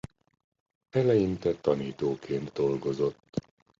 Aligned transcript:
Eleinte 0.91 1.55
tanítóként 1.61 2.51
dolgozott. 2.53 3.41